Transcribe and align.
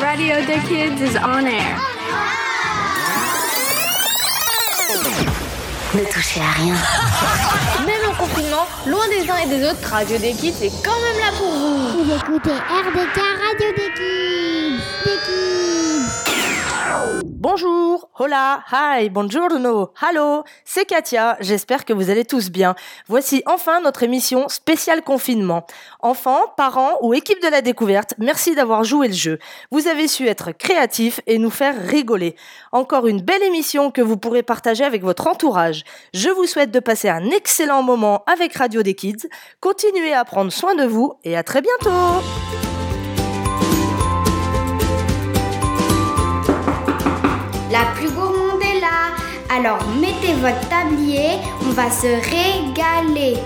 Radio 0.00 0.36
the 0.46 0.58
Kids 0.66 1.02
is 1.02 1.16
on 1.16 1.44
air. 1.44 1.76
Ne 5.94 6.04
touchez 6.10 6.40
à 6.40 6.52
rien. 6.52 6.74
Même 7.86 8.10
en 8.10 8.14
confinement, 8.14 8.66
loin 8.86 9.06
des 9.08 9.28
uns 9.28 9.36
et 9.36 9.48
des 9.48 9.68
autres, 9.68 9.86
Radio 9.90 10.16
des 10.18 10.32
Kids 10.32 10.54
est 10.62 10.72
quand 10.82 10.98
même 11.02 11.18
là 11.18 11.32
pour 11.36 11.50
vous. 11.50 12.04
Vous 12.04 12.14
écoutez 12.14 12.50
RDK 12.50 13.16
Radio 13.16 13.72
des 13.76 13.92
Kids. 13.94 14.29
Bonjour, 17.40 18.10
hola, 18.18 18.62
hi, 18.70 19.08
buongiorno, 19.08 19.94
hello, 20.02 20.44
c'est 20.66 20.84
Katia, 20.84 21.38
j'espère 21.40 21.86
que 21.86 21.94
vous 21.94 22.10
allez 22.10 22.26
tous 22.26 22.50
bien. 22.50 22.74
Voici 23.08 23.42
enfin 23.46 23.80
notre 23.80 24.02
émission 24.02 24.50
spéciale 24.50 25.02
confinement. 25.02 25.66
Enfants, 26.00 26.52
parents 26.58 26.98
ou 27.00 27.14
équipe 27.14 27.42
de 27.42 27.48
la 27.48 27.62
découverte, 27.62 28.12
merci 28.18 28.54
d'avoir 28.54 28.84
joué 28.84 29.08
le 29.08 29.14
jeu. 29.14 29.38
Vous 29.70 29.88
avez 29.88 30.06
su 30.06 30.26
être 30.26 30.52
créatifs 30.52 31.22
et 31.26 31.38
nous 31.38 31.48
faire 31.48 31.74
rigoler. 31.82 32.36
Encore 32.72 33.06
une 33.06 33.22
belle 33.22 33.42
émission 33.42 33.90
que 33.90 34.02
vous 34.02 34.18
pourrez 34.18 34.42
partager 34.42 34.84
avec 34.84 35.02
votre 35.02 35.26
entourage. 35.26 35.84
Je 36.12 36.28
vous 36.28 36.44
souhaite 36.44 36.70
de 36.70 36.80
passer 36.80 37.08
un 37.08 37.24
excellent 37.30 37.82
moment 37.82 38.22
avec 38.26 38.52
Radio 38.52 38.82
des 38.82 38.94
Kids. 38.94 39.30
Continuez 39.60 40.12
à 40.12 40.26
prendre 40.26 40.52
soin 40.52 40.74
de 40.74 40.84
vous 40.84 41.14
et 41.24 41.38
à 41.38 41.42
très 41.42 41.62
bientôt. 41.62 42.69
La 47.70 47.84
plus 47.94 48.10
gourmande 48.10 48.62
est 48.62 48.80
là. 48.80 49.14
Alors 49.48 49.78
mettez 50.00 50.34
votre 50.34 50.68
tablier, 50.68 51.38
on 51.64 51.70
va 51.70 51.88
se 51.88 52.06
régaler. 52.06 53.36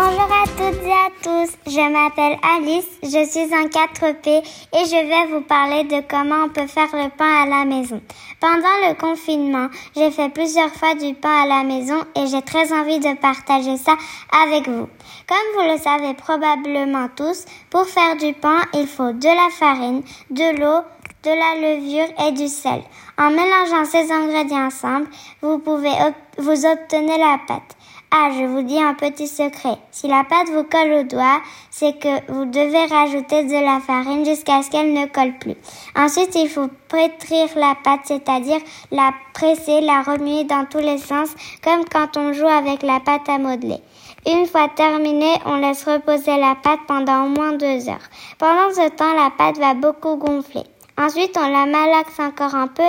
Bonjour 0.00 0.30
à 0.32 0.44
toutes 0.46 0.84
et 0.84 0.92
à 0.92 1.10
tous, 1.24 1.50
je 1.66 1.90
m'appelle 1.90 2.38
Alice, 2.54 2.86
je 3.02 3.28
suis 3.28 3.52
en 3.52 3.66
4P 3.66 4.28
et 4.28 4.84
je 4.84 5.08
vais 5.08 5.32
vous 5.32 5.40
parler 5.40 5.82
de 5.82 6.04
comment 6.08 6.44
on 6.44 6.48
peut 6.50 6.68
faire 6.68 6.86
le 6.92 7.08
pain 7.08 7.42
à 7.42 7.46
la 7.46 7.64
maison. 7.64 8.00
Pendant 8.38 8.76
le 8.86 8.94
confinement, 8.94 9.66
j'ai 9.96 10.12
fait 10.12 10.28
plusieurs 10.28 10.72
fois 10.72 10.94
du 10.94 11.14
pain 11.14 11.42
à 11.42 11.46
la 11.46 11.64
maison 11.64 11.96
et 12.14 12.28
j'ai 12.28 12.42
très 12.42 12.72
envie 12.72 13.00
de 13.00 13.16
partager 13.16 13.76
ça 13.76 13.96
avec 14.44 14.68
vous. 14.68 14.88
Comme 15.26 15.48
vous 15.56 15.68
le 15.68 15.78
savez 15.78 16.14
probablement 16.14 17.08
tous, 17.16 17.46
pour 17.68 17.84
faire 17.86 18.16
du 18.16 18.34
pain, 18.34 18.60
il 18.74 18.86
faut 18.86 19.10
de 19.10 19.26
la 19.26 19.50
farine, 19.50 20.04
de 20.30 20.60
l'eau, 20.60 20.84
de 21.24 21.30
la 21.30 21.74
levure 21.74 22.14
et 22.24 22.30
du 22.30 22.46
sel. 22.46 22.82
En 23.18 23.30
mélangeant 23.30 23.84
ces 23.84 24.12
ingrédients 24.12 24.66
ensemble, 24.66 25.08
vous 25.42 25.58
pouvez 25.58 25.90
vous 26.38 26.66
obtenir 26.66 27.18
la 27.18 27.40
pâte. 27.48 27.74
Ah, 28.10 28.30
je 28.32 28.44
vous 28.44 28.62
dis 28.62 28.80
un 28.80 28.94
petit 28.94 29.28
secret. 29.28 29.76
Si 29.90 30.08
la 30.08 30.24
pâte 30.24 30.48
vous 30.48 30.64
colle 30.64 30.92
au 30.92 31.02
doigt, 31.02 31.42
c'est 31.70 31.98
que 31.98 32.32
vous 32.32 32.46
devez 32.46 32.86
rajouter 32.86 33.44
de 33.44 33.52
la 33.52 33.80
farine 33.80 34.24
jusqu'à 34.24 34.62
ce 34.62 34.70
qu'elle 34.70 34.94
ne 34.94 35.04
colle 35.04 35.36
plus. 35.38 35.56
Ensuite, 35.94 36.34
il 36.34 36.48
faut 36.48 36.68
pétrir 36.88 37.48
la 37.56 37.74
pâte, 37.84 38.00
c'est-à-dire 38.04 38.60
la 38.90 39.12
presser, 39.34 39.82
la 39.82 40.00
remuer 40.00 40.44
dans 40.44 40.64
tous 40.64 40.78
les 40.78 40.96
sens, 40.96 41.28
comme 41.62 41.84
quand 41.84 42.16
on 42.16 42.32
joue 42.32 42.48
avec 42.48 42.82
la 42.82 42.98
pâte 43.00 43.28
à 43.28 43.36
modeler. 43.36 43.82
Une 44.26 44.46
fois 44.46 44.68
terminée, 44.74 45.34
on 45.44 45.56
laisse 45.56 45.84
reposer 45.84 46.38
la 46.38 46.54
pâte 46.54 46.80
pendant 46.88 47.26
au 47.26 47.28
moins 47.28 47.52
deux 47.52 47.90
heures. 47.90 48.08
Pendant 48.38 48.70
ce 48.70 48.88
temps, 48.88 49.12
la 49.12 49.30
pâte 49.36 49.58
va 49.58 49.74
beaucoup 49.74 50.16
gonfler. 50.16 50.64
Ensuite, 50.98 51.36
on 51.36 51.48
la 51.48 51.64
malaxe 51.64 52.18
encore 52.18 52.56
un 52.56 52.66
peu, 52.66 52.82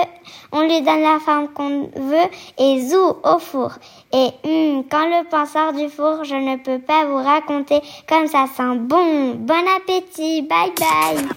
on 0.50 0.62
lui 0.62 0.82
donne 0.82 1.02
la 1.02 1.20
forme 1.20 1.48
qu'on 1.52 1.90
veut 1.94 2.28
et 2.58 2.88
zou 2.88 3.14
au 3.22 3.38
four. 3.38 3.70
Et 4.12 4.30
hum, 4.42 4.84
quand 4.90 5.06
le 5.06 5.28
pain 5.28 5.46
sort 5.46 5.72
du 5.72 5.88
four, 5.88 6.24
je 6.24 6.34
ne 6.34 6.56
peux 6.56 6.80
pas 6.80 7.04
vous 7.04 7.22
raconter 7.22 7.80
comme 8.08 8.26
ça 8.26 8.46
sent 8.56 8.78
bon. 8.80 9.34
Bon 9.36 9.64
appétit, 9.76 10.42
bye 10.42 10.72
bye. 10.76 11.28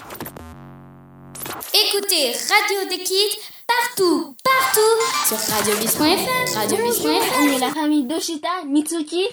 Écoutez 1.75 2.31
Radio 2.31 2.89
des 2.89 3.03
Kids 3.03 3.39
partout, 3.67 4.35
partout 4.43 5.27
sur 5.27 5.55
radiobis.fr. 5.55 6.57
Radiobis.fr. 6.57 7.39
On 7.39 7.47
est 7.49 7.59
la 7.59 7.69
famille 7.69 8.05
Doshita, 8.05 8.63
Mitsuki, 8.65 9.27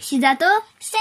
Shidato, 0.00 0.46
Seika. 0.78 0.98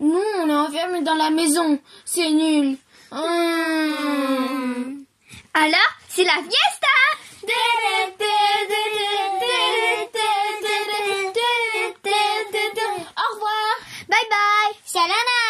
Nous, 0.00 0.18
on 0.40 0.48
est 0.48 0.54
enfermés 0.54 1.02
dans 1.02 1.14
la 1.14 1.30
maison. 1.30 1.78
C'est 2.04 2.30
nul. 2.30 2.76
Hum. 3.14 5.04
Alors, 5.52 5.92
c'est 6.08 6.24
la 6.24 6.32
fiesta 6.32 6.88
Au 13.14 13.34
revoir. 13.34 13.76
Bye 14.08 14.28
bye 14.30 14.72
Salana 14.86 15.40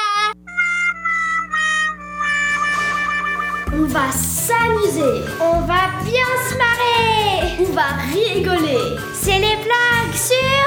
On 3.72 3.84
va 3.86 4.10
s'amuser. 4.10 5.22
On 5.40 5.60
va 5.60 6.02
bien 6.02 6.26
se 6.48 6.54
marrer. 6.56 7.56
On 7.60 7.72
va 7.72 7.88
rigoler. 8.12 8.96
C'est 9.14 9.38
les 9.38 9.56
blagues 9.62 10.16
sur 10.16 10.66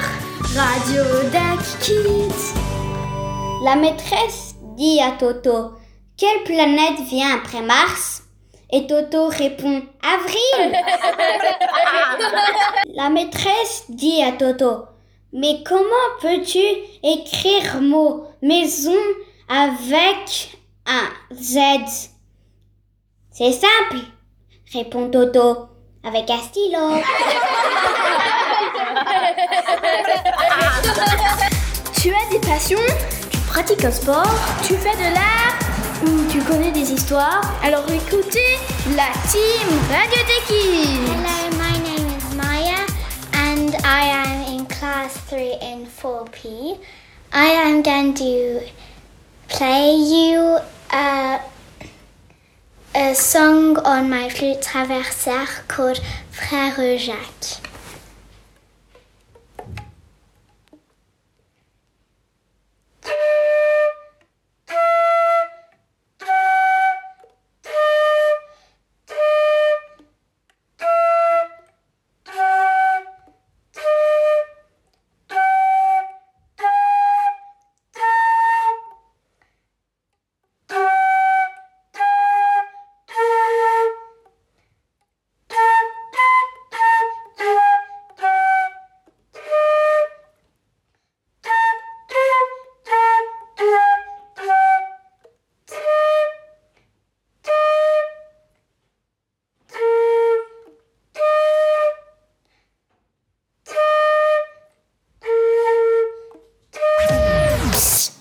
Radio 0.58 1.04
Duck 1.30 1.62
Kids. 1.82 2.54
La 3.66 3.76
maîtresse 3.76 4.56
dit 4.78 5.02
à 5.02 5.12
Toto 5.12 5.74
Quelle 6.18 6.44
planète 6.44 7.02
vient 7.10 7.36
après 7.36 7.62
Mars? 7.62 8.24
Et 8.72 8.88
Toto 8.88 9.28
répond 9.28 9.84
Avril. 10.02 10.72
La 12.96 13.10
maîtresse 13.10 13.84
dit 13.90 14.24
à 14.24 14.32
Toto 14.32 14.86
Mais 15.34 15.62
comment 15.66 15.84
peux-tu 16.22 16.64
écrire 17.04 17.82
mot 17.82 18.28
maison 18.42 18.96
avec 19.50 20.58
un 20.86 21.10
Z? 21.34 21.58
C'est 23.32 23.52
simple, 23.52 23.98
répond 24.72 25.10
Toto 25.10 25.68
avec 26.02 26.30
un 26.30 26.38
stylo. 26.38 26.80
tu 32.02 32.14
as 32.14 32.30
des 32.32 32.40
passions? 32.40 32.80
Tu 33.30 33.38
pratiques 33.50 33.84
un 33.84 33.92
sport? 33.92 34.34
Tu 34.66 34.76
fais 34.76 34.96
de 34.96 35.14
l'art? 35.14 35.65
Tu 36.02 36.42
connais 36.42 36.72
des 36.72 36.92
histoires? 36.92 37.42
Alors 37.64 37.86
écoutez 37.90 38.60
la 38.98 39.08
team 39.32 39.68
Radio 39.90 40.24
Kids. 40.46 41.00
Hello, 41.08 41.58
my 41.58 41.78
name 41.84 42.06
is 42.18 42.36
Maya 42.36 42.86
and 43.34 43.76
I 43.86 44.08
am 44.10 44.60
in 44.60 44.66
class 44.66 45.16
3 45.30 45.58
in 45.62 45.86
4P. 45.86 46.78
I 47.32 47.46
am 47.46 47.82
going 47.82 48.14
to 48.16 48.62
play 49.48 49.96
you 49.96 50.58
a, 50.92 51.40
a 52.94 53.14
song 53.16 53.78
on 53.86 54.10
my 54.10 54.28
flute 54.30 54.62
traversière 54.62 55.66
called 55.70 56.02
Frère 56.34 56.98
Jacques. 56.98 57.55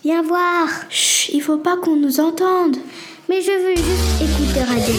Viens 0.05 0.21
voir. 0.21 0.69
Chut, 0.91 1.33
il 1.33 1.41
faut 1.41 1.57
pas 1.57 1.79
qu'on 1.79 1.97
nous 1.97 2.21
entende. 2.21 2.77
Mais 3.27 3.41
je 3.41 3.53
veux 3.53 3.75
juste 3.75 4.21
écouter 4.21 4.63
Radio. 4.63 4.95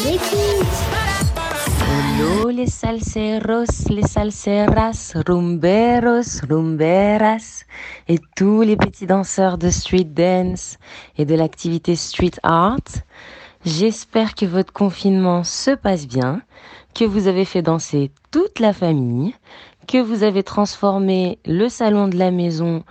Hello 1.79 2.49
les 2.49 2.65
salseros, 2.65 3.91
les 3.91 4.01
salseras, 4.01 5.13
rumberos, 5.27 6.41
rumberas 6.49 7.65
et 8.07 8.17
tous 8.35 8.63
les 8.63 8.75
petits 8.75 9.05
danseurs 9.05 9.59
de 9.59 9.69
street 9.69 10.05
dance 10.05 10.79
et 11.19 11.25
de 11.25 11.35
l'activité 11.35 11.95
street 11.95 12.39
art. 12.41 12.79
J'espère 13.63 14.33
que 14.33 14.47
votre 14.47 14.73
confinement 14.73 15.43
se 15.43 15.69
passe 15.69 16.07
bien, 16.07 16.41
que 16.95 17.05
vous 17.05 17.27
avez 17.27 17.45
fait 17.45 17.61
danser 17.61 18.09
toute 18.31 18.59
la 18.59 18.73
famille, 18.73 19.35
que 19.87 19.99
vous 19.99 20.23
avez 20.23 20.41
transformé 20.41 21.37
le 21.45 21.69
salon 21.69 22.07
de 22.07 22.17
la 22.17 22.31
maison 22.31 22.83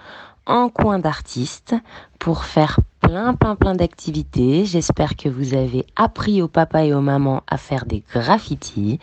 en 0.47 0.69
coin 0.69 0.99
d'artiste 0.99 1.75
pour 2.19 2.45
faire 2.45 2.81
plein, 3.01 3.35
plein, 3.35 3.57
plein 3.57 3.75
d'activités. 3.75 4.65
J'espère 4.65 5.17
que 5.17 5.29
vous 5.29 5.55
avez 5.55 5.87
appris 5.97 6.43
au 6.43 6.49
papa 6.49 6.85
et 6.85 6.95
aux 6.95 7.01
mamans 7.01 7.43
à 7.47 7.57
faire 7.57 7.87
des 7.87 8.03
graffitis 8.13 8.99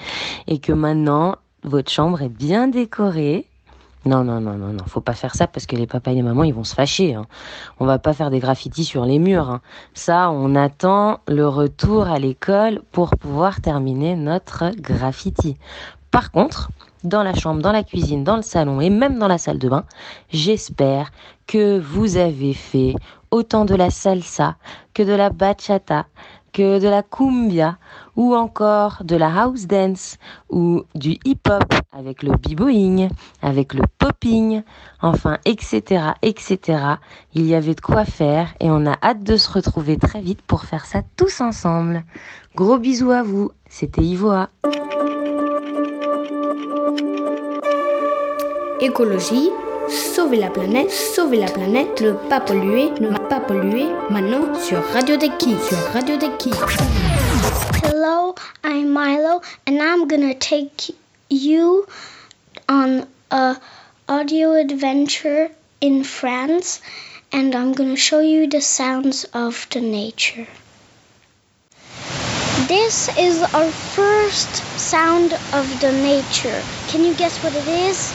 et 0.47 0.59
que 0.59 0.73
maintenant 0.73 1.35
votre 1.63 1.91
chambre 1.91 2.21
est 2.21 2.29
bien 2.29 2.67
décorée. 2.67 3.47
Non, 4.03 4.23
non, 4.23 4.41
non, 4.41 4.55
non, 4.55 4.73
non, 4.73 4.83
faut 4.87 5.01
pas 5.01 5.13
faire 5.13 5.35
ça 5.35 5.45
parce 5.45 5.67
que 5.67 5.75
les 5.75 5.85
papas 5.85 6.11
et 6.11 6.15
les 6.15 6.23
mamans, 6.23 6.43
ils 6.43 6.53
vont 6.53 6.63
se 6.63 6.73
fâcher. 6.73 7.13
Hein. 7.13 7.27
On 7.79 7.85
va 7.85 7.99
pas 7.99 8.13
faire 8.13 8.31
des 8.31 8.39
graffitis 8.39 8.83
sur 8.83 9.05
les 9.05 9.19
murs. 9.19 9.51
Hein. 9.51 9.61
Ça, 9.93 10.31
on 10.31 10.55
attend 10.55 11.19
le 11.27 11.47
retour 11.47 12.07
à 12.07 12.17
l'école 12.17 12.81
pour 12.91 13.11
pouvoir 13.11 13.61
terminer 13.61 14.15
notre 14.15 14.71
graffiti. 14.71 15.55
Par 16.09 16.31
contre, 16.31 16.71
dans 17.03 17.23
la 17.23 17.33
chambre, 17.33 17.61
dans 17.61 17.71
la 17.71 17.83
cuisine, 17.83 18.23
dans 18.23 18.35
le 18.35 18.41
salon 18.41 18.81
et 18.81 18.89
même 18.89 19.17
dans 19.19 19.27
la 19.27 19.37
salle 19.37 19.59
de 19.59 19.69
bain, 19.69 19.85
j'espère 20.29 21.11
que 21.47 21.79
vous 21.79 22.17
avez 22.17 22.53
fait 22.53 22.95
autant 23.31 23.65
de 23.65 23.75
la 23.75 23.89
salsa 23.89 24.55
que 24.93 25.03
de 25.03 25.13
la 25.13 25.29
bachata, 25.29 26.05
que 26.53 26.79
de 26.79 26.87
la 26.87 27.01
cumbia 27.01 27.77
ou 28.15 28.35
encore 28.35 29.03
de 29.03 29.15
la 29.15 29.33
house 29.43 29.67
dance 29.67 30.17
ou 30.49 30.83
du 30.95 31.17
hip-hop 31.23 31.73
avec 31.91 32.23
le 32.23 32.31
b-boying, 32.31 33.09
avec 33.41 33.73
le 33.73 33.83
popping, 33.97 34.63
enfin 35.01 35.37
etc. 35.45 36.11
etc. 36.21 36.79
Il 37.33 37.45
y 37.45 37.55
avait 37.55 37.75
de 37.75 37.81
quoi 37.81 38.05
faire 38.05 38.53
et 38.59 38.69
on 38.69 38.85
a 38.85 38.97
hâte 39.01 39.23
de 39.23 39.37
se 39.37 39.51
retrouver 39.51 39.97
très 39.97 40.21
vite 40.21 40.41
pour 40.41 40.63
faire 40.63 40.85
ça 40.85 41.01
tous 41.15 41.41
ensemble. 41.41 42.03
Gros 42.55 42.77
bisous 42.77 43.11
à 43.11 43.23
vous, 43.23 43.51
c'était 43.69 44.03
Ivoa. 44.03 44.49
Écologie, 48.79 49.49
sauver 49.89 50.37
la 50.37 50.49
planète, 50.49 50.91
sauver 50.91 51.37
la 51.37 51.51
planète, 51.51 52.01
ne 52.01 52.13
pas 52.13 52.39
polluer, 52.39 52.89
ne 52.99 53.15
pas 53.29 53.39
polluer, 53.39 53.85
maintenant 54.09 54.53
sur 54.59 54.83
Radio 54.93 55.17
des 55.17 55.29
sur 55.39 55.77
Radio 55.93 56.17
des 56.17 56.31
Hello, 57.83 58.35
I'm 58.63 58.91
Milo 58.91 59.41
and 59.67 59.81
I'm 59.81 60.07
gonna 60.07 60.33
take 60.33 60.93
you 61.29 61.85
on 62.67 63.05
a 63.29 63.55
audio 64.09 64.53
adventure 64.53 65.49
in 65.79 66.03
France 66.03 66.81
and 67.31 67.53
I'm 67.55 67.73
gonna 67.73 67.95
show 67.95 68.19
you 68.19 68.47
the 68.47 68.61
sounds 68.61 69.25
of 69.33 69.67
the 69.69 69.79
nature. 69.81 70.47
This 72.71 73.09
is 73.17 73.41
our 73.41 73.69
first 73.69 74.55
sound 74.79 75.33
of 75.51 75.81
the 75.81 75.91
nature. 75.91 76.63
Can 76.87 77.03
you 77.03 77.13
guess 77.13 77.37
what 77.43 77.53
it 77.53 77.67
is? 77.67 78.13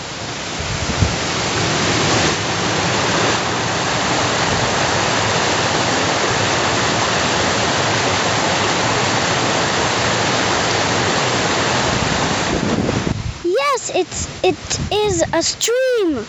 Yes, 13.44 13.92
it's 13.94 14.42
it 14.42 14.80
is 14.90 15.22
a 15.34 15.42
stream. 15.42 16.24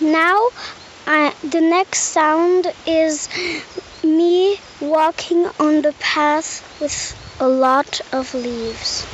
Now, 0.00 0.50
the 1.42 1.60
next 1.60 1.98
sound 1.98 2.72
is 2.86 3.28
me 4.04 4.60
walking 4.80 5.44
on 5.58 5.82
the 5.82 5.92
path 5.98 6.62
with 6.80 7.16
a 7.40 7.48
lot 7.48 8.00
of 8.12 8.32
leaves. 8.34 9.06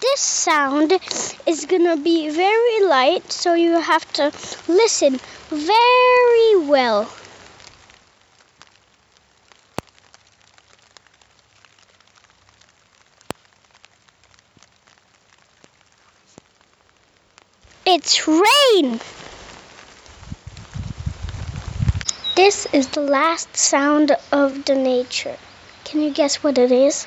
This 0.00 0.20
sound 0.20 0.92
is 1.46 1.66
going 1.66 1.84
to 1.84 1.96
be 1.96 2.28
very 2.30 2.82
light, 2.84 3.30
so 3.30 3.54
you 3.54 3.78
have 3.78 4.12
to 4.14 4.32
listen 4.66 5.20
very 5.50 6.56
well. 6.68 7.08
It's 17.84 18.28
rain! 18.28 19.00
This 22.36 22.66
is 22.72 22.86
the 22.88 23.00
last 23.00 23.56
sound 23.56 24.16
of 24.30 24.64
the 24.64 24.76
nature. 24.76 25.36
Can 25.84 26.00
you 26.00 26.12
guess 26.12 26.44
what 26.44 26.58
it 26.58 26.70
is? 26.70 27.06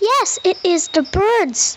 Yes, 0.00 0.38
it 0.44 0.58
is 0.64 0.88
the 0.88 1.02
birds. 1.02 1.76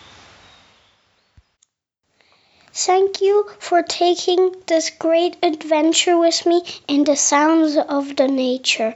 You 3.25 3.45
for 3.59 3.81
taking 3.81 4.51
this 4.67 4.91
great 4.91 5.35
adventure 5.41 6.17
with 6.17 6.45
me 6.45 6.61
in 6.87 7.03
the 7.03 7.15
sounds 7.15 7.75
of 7.77 8.15
the 8.15 8.27
nature. 8.27 8.93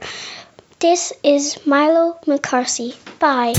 This 0.78 1.12
is 1.22 1.58
Milo 1.66 2.18
McCarthy. 2.26 2.94
Bye. 3.18 3.54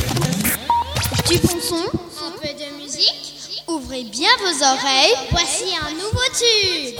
Du 1.27 1.38
bon 1.39 1.59
son, 1.59 1.85
un 2.25 2.31
peu 2.39 2.47
de 2.47 2.81
musique. 2.81 3.63
Ouvrez 3.68 4.03
bien 4.06 4.31
vos 4.39 4.63
oreilles. 4.63 5.15
Voici 5.31 5.75
un 5.75 5.91
nouveau 5.91 6.27
tube. 6.39 6.97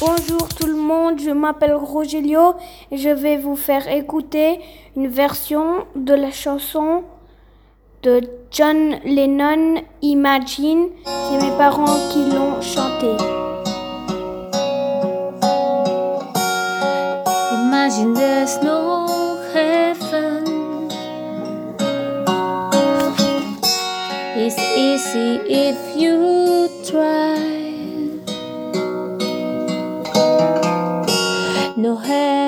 Bonjour 0.00 0.48
tout 0.48 0.66
le 0.66 0.74
monde, 0.74 1.20
je 1.20 1.30
m'appelle 1.30 1.74
Rogelio 1.74 2.54
et 2.90 2.96
je 2.96 3.10
vais 3.10 3.36
vous 3.36 3.54
faire 3.54 3.86
écouter 3.86 4.58
une 4.96 5.06
version 5.06 5.86
de 5.94 6.14
la 6.14 6.32
chanson 6.32 7.04
de 8.02 8.20
John 8.50 8.98
Lennon 9.04 9.82
Imagine. 10.02 10.88
C'est 11.04 11.36
mes 11.40 11.56
parents 11.56 11.98
qui 12.10 12.24
l'ont 12.24 12.60
chanté. 12.60 13.16
Imagine 17.52 18.14
there's 18.14 18.60
no 18.62 19.06
heaven. 19.54 20.88
It's 24.36 24.58
easy 24.76 25.40
if 25.48 25.96
you 25.96 26.68
try. 26.84 27.38
No 31.76 31.96
hell 31.96 32.41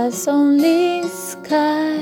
glass 0.00 0.28
only 0.28 1.06
sky. 1.08 1.99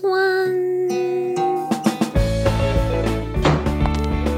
One. 0.00 1.34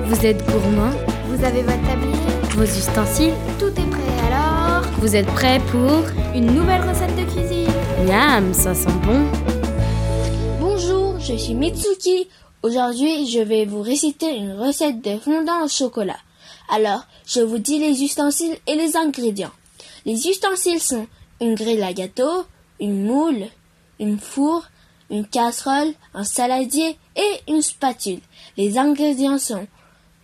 Vous 0.06 0.26
êtes 0.26 0.44
gourmand 0.46 0.90
Vous 1.28 1.44
avez 1.44 1.62
votre 1.62 1.82
tablier 1.86 2.56
Vos 2.56 2.64
ustensiles 2.64 3.34
Tout 3.58 3.68
est 3.68 3.90
prêt 3.90 4.26
alors? 4.26 4.82
Vous 4.98 5.14
êtes 5.14 5.26
prêts 5.26 5.60
pour 5.70 6.02
Une 6.34 6.46
nouvelle 6.46 6.82
recette 6.82 7.14
de 7.16 7.24
cuisine 7.30 7.70
Miam, 8.06 8.52
ça 8.54 8.74
sent 8.74 8.88
bon. 9.04 9.24
Bonjour, 10.60 11.18
je 11.20 11.34
suis 11.36 11.54
Mitsuki. 11.54 12.28
Aujourd'hui, 12.62 13.28
je 13.30 13.40
vais 13.40 13.66
vous 13.66 13.82
réciter 13.82 14.36
une 14.36 14.52
recette 14.52 15.02
de 15.02 15.18
fondant 15.18 15.64
au 15.64 15.68
chocolat. 15.68 16.18
Alors, 16.74 17.06
je 17.26 17.40
vous 17.40 17.58
dis 17.58 17.78
les 17.78 18.02
ustensiles 18.02 18.56
et 18.66 18.74
les 18.74 18.96
ingrédients. 18.96 19.52
Les 20.06 20.26
ustensiles 20.26 20.80
sont 20.80 21.06
une 21.40 21.54
grille 21.54 21.82
à 21.82 21.92
gâteau, 21.92 22.44
une 22.80 23.04
moule, 23.04 23.46
une 24.00 24.18
four, 24.18 24.64
une 25.10 25.26
casserole, 25.26 25.92
un 26.14 26.24
saladier 26.24 26.98
et 27.16 27.40
une 27.48 27.62
spatule. 27.62 28.20
Les 28.56 28.78
ingrédients 28.78 29.38
sont 29.38 29.66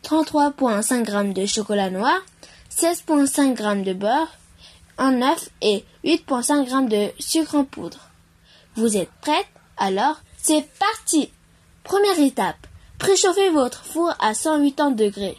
33,5 0.03 1.07
g 1.07 1.33
de 1.35 1.47
chocolat 1.47 1.91
noir, 1.91 2.19
16,5 2.71 3.57
g 3.57 3.83
de 3.85 3.93
beurre, 3.93 4.29
un 4.99 5.23
œuf 5.23 5.51
et 5.61 5.85
8,5 6.05 6.69
g 6.69 6.97
de 6.97 7.23
sucre 7.23 7.55
en 7.55 7.65
poudre. 7.65 8.11
Vous 8.77 8.97
êtes 8.97 9.11
prête 9.21 9.47
Alors, 9.77 10.21
c'est 10.37 10.67
parti 10.79 11.31
Première 11.85 12.21
étape, 12.21 12.67
préchauffez 12.99 13.51
votre 13.51 13.85
four 13.85 14.15
à 14.21 14.35
180 14.35 14.93
degrés. 14.93 15.37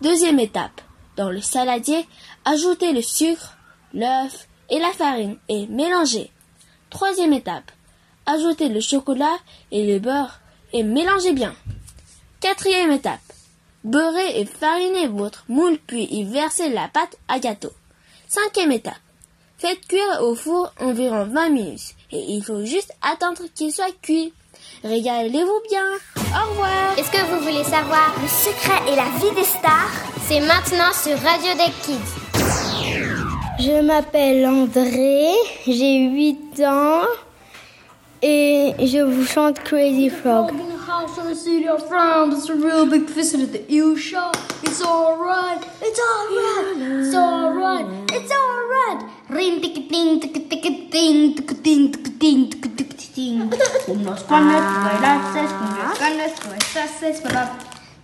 Deuxième 0.00 0.40
étape, 0.40 0.80
dans 1.16 1.30
le 1.30 1.40
saladier, 1.40 2.06
ajoutez 2.44 2.92
le 2.92 3.02
sucre, 3.02 3.56
l'œuf 3.92 4.48
et 4.70 4.78
la 4.78 4.90
farine 4.92 5.36
et 5.48 5.66
mélangez. 5.66 6.30
Troisième 6.90 7.32
étape, 7.32 7.70
ajoutez 8.26 8.68
le 8.68 8.80
chocolat 8.80 9.36
et 9.70 9.86
le 9.86 9.98
beurre 9.98 10.40
et 10.72 10.82
mélangez 10.82 11.32
bien. 11.32 11.54
Quatrième 12.40 12.92
étape, 12.92 13.20
beurrez 13.84 14.40
et 14.40 14.46
farinez 14.46 15.08
votre 15.08 15.44
moule 15.48 15.78
puis 15.86 16.04
y 16.04 16.24
versez 16.24 16.68
la 16.70 16.88
pâte 16.88 17.16
à 17.28 17.38
gâteau. 17.38 17.72
Cinquième 18.28 18.72
étape, 18.72 18.94
faites 19.58 19.86
cuire 19.86 20.22
au 20.22 20.34
four 20.34 20.72
environ 20.80 21.24
20 21.24 21.50
minutes 21.50 21.94
et 22.10 22.20
il 22.32 22.42
faut 22.42 22.64
juste 22.64 22.92
attendre 23.02 23.42
qu'il 23.54 23.72
soit 23.72 23.94
cuit. 24.02 24.32
Régalez-vous 24.84 25.60
bien. 25.68 25.86
Au 26.16 26.50
revoir. 26.50 26.98
Est-ce 26.98 27.10
que 27.10 27.24
vous 27.30 27.40
voulez 27.40 27.64
savoir 27.64 28.12
le 28.20 28.28
secret 28.28 28.92
et 28.92 28.96
la 28.96 29.04
vie 29.18 29.34
des 29.36 29.44
stars? 29.44 29.90
C'est 30.26 30.40
maintenant 30.40 30.92
sur 30.92 31.16
Radio 31.20 31.52
Deck 31.54 31.72
Kids. 31.82 32.22
Je 33.58 33.80
m'appelle 33.82 34.44
André, 34.46 35.30
j'ai 35.66 36.06
8 36.08 36.62
ans 36.64 37.02
et 38.22 38.74
je 38.78 38.98
vous 39.02 39.26
chante 39.26 39.58
Crazy 39.64 40.08
Frog. 40.08 40.52
bailaces, 56.80 57.22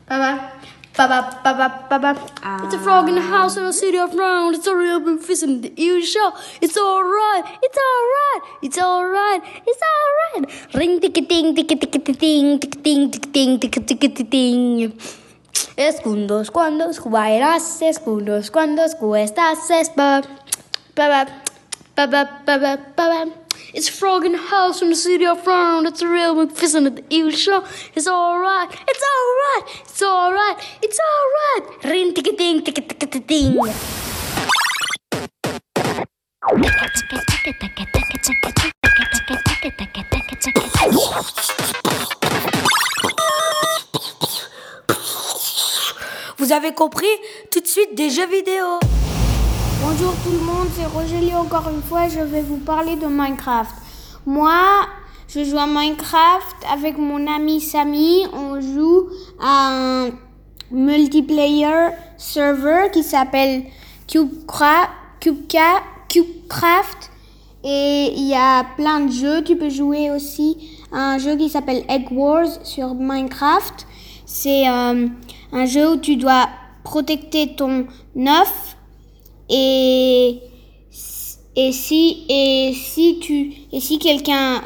baba 0.09 0.51
Ba, 0.99 1.07
ba, 1.07 1.99
ba, 2.03 2.11
ah. 2.43 2.67
It's 2.67 2.75
a 2.75 2.79
frog 2.81 3.09
in 3.09 3.15
the 3.15 3.23
house 3.23 3.57
in 3.57 3.63
the 3.63 3.73
city 3.73 3.99
of 3.99 4.13
Rome. 4.19 4.53
It's 4.53 4.67
a 4.67 4.75
real 4.75 4.99
big 4.99 5.21
fish 5.21 5.45
in 5.45 5.61
the 5.63 5.71
eel 5.81 6.03
shell. 6.03 6.35
It's 6.61 6.77
alright. 6.77 7.45
It's 7.63 7.79
alright. 7.87 8.43
It's 8.63 8.79
alright. 8.79 9.43
It's 9.65 9.85
alright. 9.93 10.75
Ring 10.75 10.99
tick 10.99 11.17
a 11.19 11.23
ting 11.23 11.55
tick 11.55 11.71
a 11.71 11.77
tick 11.77 12.09
a 12.09 12.13
ting 12.15 12.59
tick 12.59 12.83
ting 12.83 13.11
tick 13.13 13.33
ting 13.33 13.61
tick 13.61 13.77
tick 13.87 14.31
ting. 14.31 14.93
Escundos 15.77 16.51
cuando 16.51 16.91
escubairás, 16.91 17.81
escundos 17.81 18.51
cuando 18.51 18.83
escuestas, 18.83 19.71
es 19.71 19.95
Ba, 19.95 20.23
ba, 20.97 21.07
ba, 21.95 22.07
ba, 22.07 22.25
ba, 22.45 22.57
ba. 22.57 22.77
pa. 22.97 23.48
It's 23.75 23.89
frog 23.89 24.25
in 24.25 24.33
the 24.33 24.39
house 24.39 24.83
in 24.83 24.89
the 24.89 24.97
city 24.97 25.27
of 25.27 25.47
round. 25.47 25.87
It's 25.87 26.03
a 26.03 26.09
real 26.09 26.47
visit 26.47 26.85
at 26.85 26.97
the 26.97 27.05
EU 27.17 27.31
show. 27.31 27.65
It's 27.95 28.09
alright. 28.09 28.69
It's 28.89 29.05
alright. 29.13 29.65
It's 29.85 30.03
alright. 30.03 30.57
It's 30.83 30.99
alright. 31.09 31.85
Ring 31.85 32.15
tick 32.15 32.37
ting 32.37 32.63
tick 32.63 32.75
tick 32.75 33.11
tick 33.11 33.27
ting. 33.27 33.57
Vous 46.39 46.53
avez 46.53 46.73
compris 46.73 47.07
Tout 47.51 47.61
de 47.61 47.67
suite 47.67 47.95
des 47.95 48.11
jeux 48.11 48.27
vidéo. 48.27 48.79
Bonjour 49.81 50.13
tout 50.25 50.33
le 50.33 50.41
monde, 50.41 50.67
c'est 50.75 50.87
Roger 50.87 51.35
encore 51.37 51.69
une 51.73 51.83
fois, 51.83 52.09
je 52.09 52.19
vais 52.19 52.43
vous 52.43 52.57
parler 52.57 52.97
de 52.97 53.07
Minecraft. 53.07 53.71
Moi, 54.27 54.61
je 55.29 55.45
joue 55.45 55.57
à 55.57 55.69
Minecraft 55.69 56.57
avec 56.73 56.99
mon 56.99 57.25
ami 57.29 57.61
Samy, 57.61 58.25
on 58.33 58.61
joue 58.61 59.09
à 59.41 59.71
un 59.71 60.11
multiplayer 60.73 61.91
server 62.17 62.91
qui 62.93 63.05
s'appelle 63.05 63.67
Cubecraft, 64.09 64.91
Cubecraft, 65.21 67.11
et 67.63 68.13
il 68.17 68.29
y 68.29 68.35
a 68.35 68.65
plein 68.77 69.01
de 69.01 69.13
jeux, 69.13 69.45
tu 69.45 69.55
peux 69.57 69.71
jouer 69.71 70.11
aussi 70.11 70.57
à 70.93 71.13
un 71.13 71.19
jeu 71.19 71.37
qui 71.37 71.49
s'appelle 71.49 71.85
Egg 71.89 72.09
Wars 72.11 72.49
sur 72.65 72.97
Minecraft. 72.97 73.87
C'est 74.27 74.69
euh, 74.69 75.07
un 75.53 75.67
jeu 75.67 75.93
où 75.93 75.97
tu 75.99 76.17
dois 76.17 76.49
protecter 76.83 77.55
ton 77.55 77.87
œuf 78.17 78.78
et 79.49 80.41
et 81.57 81.73
si 81.73 82.25
et 82.29 82.73
si 82.75 83.19
tu 83.21 83.53
et 83.73 83.81
si 83.81 83.99
quelqu'un 83.99 84.63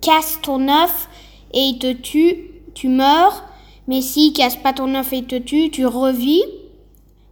casse 0.00 0.38
ton 0.42 0.68
œuf 0.68 1.08
et 1.52 1.60
il 1.60 1.78
te 1.78 1.92
tue, 1.92 2.50
tu 2.74 2.88
meurs. 2.88 3.44
Mais 3.86 4.02
s'il 4.02 4.32
casse 4.34 4.56
pas 4.56 4.72
ton 4.72 4.94
œuf 4.94 5.12
et 5.12 5.18
il 5.18 5.26
te 5.26 5.36
tue, 5.36 5.70
tu 5.70 5.86
revis. 5.86 6.42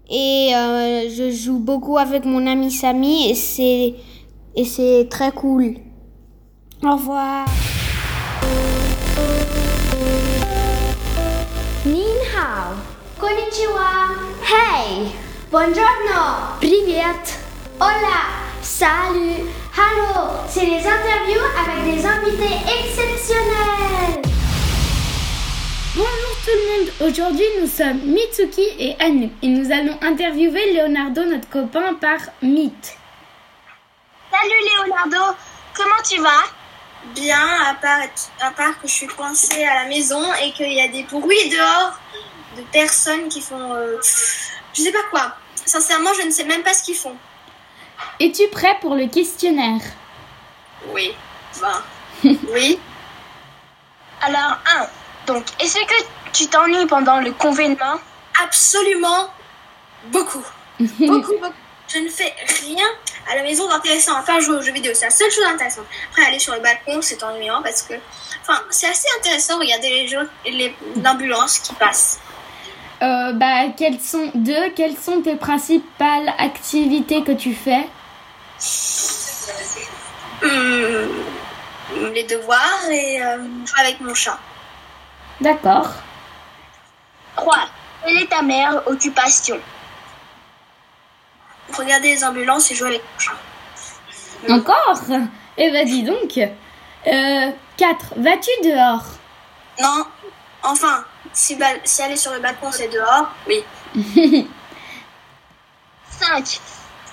Et 0.08 0.52
euh, 0.54 1.10
je 1.10 1.30
joue 1.30 1.58
beaucoup 1.58 1.98
avec 1.98 2.24
mon 2.24 2.46
ami 2.46 2.70
Samy 2.70 3.30
et 3.30 4.64
c'est 4.64 5.08
très 5.10 5.32
cool. 5.32 5.74
Au 6.82 6.92
revoir. 6.92 7.46
Ni 11.84 12.04
hao. 12.34 12.74
Konnichiwa. 13.18 13.90
Hey. 14.42 15.25
Buongiorno. 15.48 16.58
Privet. 16.58 17.38
Hola. 17.78 18.18
Salut. 18.62 19.46
Hello. 19.76 20.30
C'est 20.48 20.66
les 20.66 20.84
interviews 20.84 21.46
avec 21.56 21.84
des 21.84 22.04
invités 22.04 22.56
exceptionnels. 22.66 24.22
Bonjour 25.94 26.36
tout 26.44 26.50
le 26.50 26.66
monde, 26.72 26.90
aujourd'hui 27.08 27.44
nous 27.60 27.68
sommes 27.68 28.00
Mitsuki 28.02 28.66
et 28.80 28.96
Anu 28.98 29.30
et 29.40 29.46
nous 29.46 29.70
allons 29.70 29.96
interviewer 30.02 30.74
Leonardo, 30.74 31.24
notre 31.24 31.48
copain, 31.48 31.94
par 31.94 32.18
Meet. 32.42 32.98
Salut 34.32 34.88
Leonardo, 34.88 35.36
comment 35.76 36.02
tu 36.06 36.20
vas? 36.20 36.44
Bien, 37.14 37.38
à 37.70 37.74
part, 37.74 38.00
à 38.40 38.50
part 38.50 38.80
que 38.82 38.88
je 38.88 38.92
suis 38.92 39.06
coincée 39.06 39.64
à 39.64 39.84
la 39.84 39.88
maison 39.88 40.22
et 40.42 40.50
qu'il 40.50 40.72
y 40.72 40.80
a 40.80 40.88
des 40.88 41.04
bruits 41.04 41.48
dehors 41.50 41.92
de 42.56 42.62
personnes 42.72 43.28
qui 43.28 43.40
font... 43.40 43.74
euh, 43.74 43.96
je 44.76 44.82
sais 44.82 44.92
pas 44.92 45.02
quoi. 45.10 45.34
Sincèrement, 45.64 46.12
je 46.14 46.26
ne 46.26 46.30
sais 46.30 46.44
même 46.44 46.62
pas 46.62 46.74
ce 46.74 46.82
qu'ils 46.82 46.94
font. 46.94 47.16
Es-tu 48.20 48.46
prêt 48.48 48.76
pour 48.80 48.94
le 48.94 49.06
questionnaire? 49.06 49.80
Oui, 50.92 51.14
ben, 51.60 51.82
oui. 52.52 52.78
Alors, 54.20 54.58
un. 54.66 54.86
Donc, 55.26 55.44
est-ce 55.60 55.78
que 55.78 56.04
tu 56.32 56.46
t'ennuies 56.46 56.86
pendant 56.86 57.20
le 57.20 57.32
confinement? 57.32 57.98
Absolument 58.42 59.30
beaucoup. 60.06 60.44
beaucoup, 60.80 61.38
beaucoup. 61.40 61.52
Je 61.88 61.98
ne 61.98 62.08
fais 62.08 62.34
rien 62.62 62.86
à 63.30 63.36
la 63.36 63.42
maison 63.42 63.68
d'intéressant 63.68 64.16
à 64.16 64.22
part 64.22 64.40
jouer 64.40 64.56
aux 64.56 64.62
jeux 64.62 64.72
vidéo. 64.72 64.92
C'est 64.94 65.06
la 65.06 65.10
seule 65.10 65.30
chose 65.30 65.44
intéressante. 65.44 65.86
Après, 66.10 66.24
aller 66.24 66.38
sur 66.38 66.54
le 66.54 66.60
balcon, 66.60 67.00
c'est 67.00 67.22
ennuyant 67.22 67.62
parce 67.62 67.82
que. 67.82 67.94
Enfin, 68.42 68.60
c'est 68.70 68.88
assez 68.88 69.08
intéressant. 69.18 69.58
Regarder 69.58 69.88
les 69.88 70.08
gens, 70.08 70.24
les 70.44 70.74
l'ambulance 71.02 71.60
qui 71.60 71.74
passe. 71.74 72.20
Euh, 73.02 73.32
bah, 73.32 73.68
quelles 73.76 74.00
sont 74.00 74.30
deux 74.34 74.70
Quelles 74.74 74.96
sont 74.96 75.20
tes 75.22 75.36
principales 75.36 76.32
activités 76.38 77.22
que 77.22 77.32
tu 77.32 77.54
fais? 77.54 77.88
Hum, 80.42 82.12
les 82.14 82.24
devoirs 82.24 82.90
et 82.90 83.22
euh, 83.22 83.38
jouer 83.64 83.80
avec 83.80 84.00
mon 84.00 84.14
chat. 84.14 84.38
D'accord. 85.40 85.90
3. 87.36 87.54
Quelle 88.04 88.22
est 88.22 88.30
ta 88.30 88.42
meilleure 88.42 88.82
occupation? 88.86 89.58
Regarder 91.76 92.08
les 92.14 92.24
ambulances 92.24 92.70
et 92.70 92.74
jouer 92.74 92.88
avec 92.88 93.02
mon 93.02 93.18
chat. 93.18 94.52
Encore? 94.54 95.00
Eh 95.58 95.70
ben 95.70 95.86
dis 95.86 96.02
donc. 96.02 96.38
Euh, 96.38 97.50
4. 97.76 98.14
Vas-tu 98.16 98.50
dehors? 98.64 99.04
Non, 99.80 100.06
enfin, 100.62 101.04
si, 101.36 101.58
si 101.84 102.02
aller 102.02 102.16
sur 102.16 102.32
le 102.32 102.40
balcon 102.40 102.70
c'est 102.72 102.88
dehors, 102.88 103.28
oui. 103.46 103.62
5. 106.10 106.60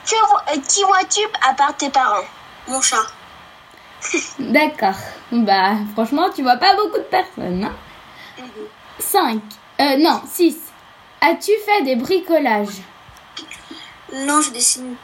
Que 0.06 0.16
vo- 0.16 0.58
euh, 0.58 0.62
qui 0.68 0.84
vois-tu 0.84 1.20
à 1.48 1.54
part 1.54 1.76
tes 1.78 1.90
parents? 1.90 2.26
Mon 2.68 2.82
chat. 2.82 3.06
D'accord. 4.40 4.96
Bah, 5.32 5.76
franchement, 5.94 6.30
tu 6.34 6.42
vois 6.44 6.58
pas 6.58 6.76
beaucoup 6.76 6.98
de 6.98 7.04
personnes. 7.04 7.64
Hein? 7.64 7.74
5. 9.00 9.40
Euh, 9.82 9.98
non, 9.98 10.22
6. 10.32 10.58
As-tu 11.22 11.52
fait 11.66 11.84
des 11.84 11.96
bricolages? 11.96 12.82
Non, 14.14 14.42
je 14.42 14.52
dessine. 14.52 14.96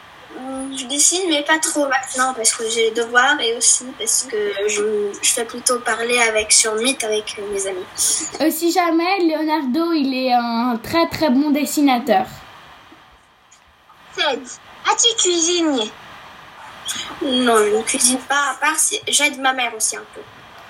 Je 0.78 0.86
dessine, 0.86 1.30
mais 1.30 1.44
pas 1.44 1.58
trop 1.60 1.88
maintenant 1.88 2.34
parce 2.34 2.54
que 2.54 2.64
j'ai 2.70 2.90
les 2.90 2.92
devoirs 2.92 3.40
et 3.42 3.56
aussi 3.58 3.86
parce 3.98 4.24
que 4.30 4.38
je, 4.68 5.12
je 5.22 5.30
fais 5.30 5.46
plutôt 5.46 5.80
parler 5.80 6.20
avec 6.22 6.52
sur 6.52 6.76
Meet 6.76 7.04
avec 7.04 7.40
mes 7.52 7.68
amis. 7.68 7.86
Euh, 8.42 8.50
Si 8.52 8.72
jamais 8.72 9.20
Leonardo, 9.20 9.92
il 9.94 10.14
est 10.16 10.34
un 10.34 10.78
très 10.82 11.08
très 11.10 11.30
bon 11.30 11.50
dessinateur. 11.52 12.26
7. 14.18 14.40
As-tu 14.92 15.16
cuisiné? 15.18 15.92
Non, 17.22 17.58
je 17.58 17.76
ne 17.78 17.84
cuisine 17.84 18.18
pas, 18.20 18.52
à 18.52 18.56
part 18.60 18.78
si 18.78 19.00
j'aide 19.08 19.40
ma 19.40 19.54
mère 19.54 19.74
aussi 19.76 19.96
un 19.98 20.04
peu. 20.16 20.22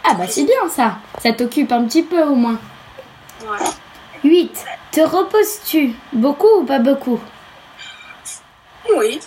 Ah 0.04 0.14
bah 0.16 0.26
c'est 0.28 0.44
bien 0.44 0.68
ça. 0.70 0.98
Ça 1.22 1.32
t'occupe 1.34 1.72
un 1.72 1.84
petit 1.86 2.04
peu 2.04 2.22
au 2.24 2.36
moins. 2.36 2.60
Voilà. 3.42 3.66
8. 4.24 4.52
Te 4.92 5.02
reposes-tu? 5.02 5.94
Beaucoup 6.14 6.62
ou 6.62 6.66
pas 6.66 6.80
beaucoup? 6.80 7.20
Oui. 8.96 9.20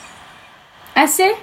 Assez 0.94 1.34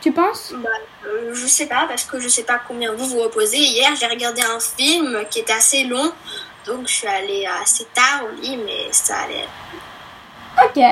Tu 0.00 0.12
penses? 0.12 0.52
Bah, 0.56 0.68
euh, 1.06 1.34
je 1.34 1.46
sais 1.46 1.66
pas, 1.66 1.86
parce 1.88 2.04
que 2.04 2.20
je 2.20 2.28
sais 2.28 2.42
pas 2.44 2.60
combien 2.66 2.92
vous 2.92 3.06
vous 3.06 3.20
reposez. 3.20 3.58
Hier, 3.58 3.90
j'ai 3.98 4.06
regardé 4.06 4.42
un 4.42 4.60
film 4.60 5.24
qui 5.30 5.40
était 5.40 5.52
assez 5.52 5.84
long, 5.84 6.12
donc 6.66 6.86
je 6.88 6.94
suis 6.94 7.06
allée 7.06 7.46
assez 7.62 7.84
tard 7.86 8.24
au 8.24 8.40
lit, 8.40 8.56
mais 8.56 8.88
ça 8.92 9.18
allait. 9.18 9.48
Ok. 10.64 10.82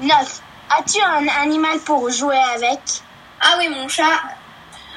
9. 0.00 0.42
As-tu 0.78 1.00
un 1.02 1.26
animal 1.42 1.78
pour 1.80 2.08
jouer 2.10 2.38
avec? 2.54 2.80
Ah 3.40 3.56
oui, 3.58 3.68
mon 3.68 3.88
chat. 3.88 4.20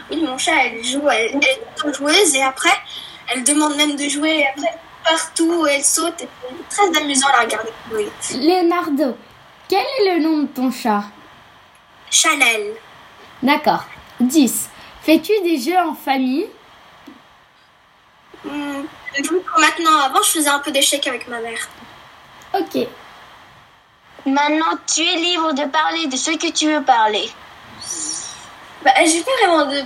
Oui, 0.09 0.23
mon 0.23 0.37
chat, 0.37 0.53
elle 0.65 0.83
joue, 0.83 1.07
elle, 1.09 1.31
elle 1.35 1.89
est 1.89 1.93
joueuse 1.93 2.35
et 2.35 2.41
après, 2.43 2.73
elle 3.33 3.43
demande 3.43 3.75
même 3.75 3.95
de 3.95 4.07
jouer 4.07 4.37
et 4.39 4.47
après, 4.47 4.73
partout, 5.03 5.65
elle 5.67 5.83
saute. 5.83 6.21
et 6.21 6.29
C'est 6.69 6.89
très 6.91 7.01
amusant 7.01 7.27
à 7.27 7.31
la 7.33 7.39
regarder. 7.41 7.71
Oui. 7.91 8.07
Leonardo, 8.33 9.17
quel 9.67 9.79
est 9.99 10.15
le 10.15 10.23
nom 10.23 10.37
de 10.43 10.47
ton 10.47 10.71
chat? 10.71 11.03
Chanel. 12.09 12.73
D'accord. 13.43 13.83
10. 14.19 14.69
Fais-tu 15.01 15.31
des 15.43 15.59
jeux 15.59 15.77
en 15.77 15.93
famille? 15.93 16.47
Hmm, 18.43 18.83
Maintenant, 19.57 19.99
avant, 20.01 20.21
je 20.23 20.29
faisais 20.29 20.49
un 20.49 20.59
peu 20.59 20.71
d'échecs 20.71 21.07
avec 21.07 21.27
ma 21.27 21.39
mère. 21.39 21.67
Ok. 22.53 22.87
Maintenant, 24.25 24.77
tu 24.85 25.01
es 25.01 25.15
libre 25.15 25.53
de 25.53 25.65
parler 25.65 26.07
de 26.07 26.15
ce 26.15 26.31
que 26.31 26.51
tu 26.51 26.71
veux 26.71 26.83
parler. 26.83 27.29
Bah, 28.83 28.91
j'ai 29.05 29.21
pas 29.23 29.31
vraiment 29.41 29.71
de 29.71 29.81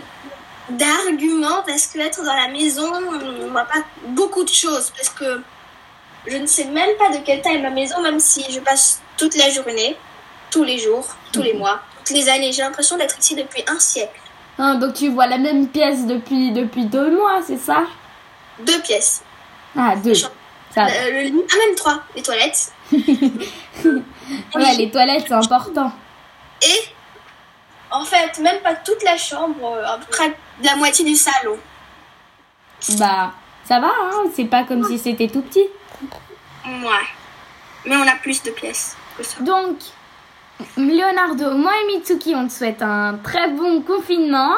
d'arguments 0.70 1.64
parce 1.66 1.88
que 1.88 2.00
être 2.00 2.24
dans 2.24 2.34
la 2.36 2.48
maison, 2.48 2.90
on 2.94 3.48
voit 3.50 3.66
pas 3.66 3.84
beaucoup 4.08 4.44
de 4.44 4.50
choses 4.50 4.92
parce 4.96 5.10
que 5.10 5.42
je 6.28 6.38
ne 6.38 6.46
sais 6.46 6.66
même 6.66 6.96
pas 6.98 7.10
de 7.10 7.18
quelle 7.24 7.42
taille 7.42 7.56
est 7.58 7.62
ma 7.62 7.72
maison, 7.72 8.02
même 8.02 8.20
si 8.20 8.46
je 8.50 8.60
passe 8.60 9.02
toute 9.18 9.36
la 9.36 9.50
journée, 9.50 9.98
tous 10.50 10.64
les 10.64 10.78
jours, 10.78 11.08
tous 11.34 11.42
les 11.42 11.54
mois, 11.54 11.82
toutes 12.06 12.16
les 12.16 12.30
années. 12.30 12.52
J'ai 12.52 12.62
l'impression 12.62 12.98
d'être 12.98 13.18
ici 13.20 13.36
depuis 13.36 13.64
un 13.68 13.80
siècle. 13.80 14.20
Hein, 14.58 14.76
donc 14.76 14.94
tu 14.94 15.10
vois 15.10 15.28
la 15.28 15.38
même 15.38 15.68
pièce 15.68 16.06
depuis, 16.06 16.52
depuis 16.52 16.86
deux 16.86 17.16
mois, 17.16 17.42
c'est 17.46 17.58
ça? 17.58 17.84
Deux 18.60 18.80
pièces. 18.82 19.24
Ah, 19.78 19.96
deux. 19.96 20.14
Ça. 20.14 20.86
Euh, 20.86 21.12
le 21.12 21.22
lit, 21.22 21.44
ah 21.52 21.56
même 21.66 21.76
trois. 21.76 22.04
Les 22.16 22.22
toilettes. 22.22 22.72
Ouais, 24.56 24.76
les 24.78 24.90
toilettes, 24.90 25.26
c'est 25.28 25.34
important. 25.34 25.92
Et 26.62 26.80
en 27.90 28.06
fait, 28.06 28.40
même 28.40 28.62
pas 28.62 28.76
toute 28.76 29.04
la 29.04 29.18
chambre, 29.18 29.78
à 29.86 29.98
peu 29.98 30.06
près 30.10 30.34
la 30.64 30.76
moitié 30.78 31.04
du 31.04 31.16
salon. 31.16 31.58
Bah, 32.98 33.34
ça 33.66 33.80
va, 33.80 33.88
hein 33.88 34.24
C'est 34.36 34.46
pas 34.46 34.64
comme 34.64 34.86
si 34.86 34.98
c'était 34.98 35.28
tout 35.28 35.42
petit. 35.42 35.68
Ouais. 36.66 37.08
Mais 37.86 37.96
on 37.96 38.08
a 38.08 38.16
plus 38.16 38.42
de 38.44 38.52
pièces 38.52 38.96
que 39.18 39.24
ça. 39.24 39.42
Donc, 39.42 39.78
Leonardo, 40.78 41.52
moi 41.52 41.72
et 41.84 41.88
Mitsuki, 41.88 42.34
on 42.36 42.48
te 42.48 42.54
souhaite 42.54 42.82
un 42.82 43.20
très 43.24 43.50
bon 43.50 43.82
confinement. 43.82 44.56